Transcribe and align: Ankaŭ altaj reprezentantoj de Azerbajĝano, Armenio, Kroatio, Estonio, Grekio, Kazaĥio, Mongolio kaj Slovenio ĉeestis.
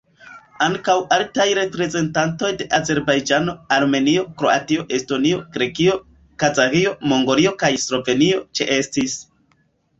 Ankaŭ 0.67 0.93
altaj 1.17 1.45
reprezentantoj 1.59 2.49
de 2.61 2.67
Azerbajĝano, 2.77 3.55
Armenio, 3.77 4.25
Kroatio, 4.41 4.87
Estonio, 4.99 5.45
Grekio, 5.59 6.01
Kazaĥio, 6.45 6.97
Mongolio 7.15 7.57
kaj 7.65 7.73
Slovenio 7.89 8.45
ĉeestis. 8.61 9.23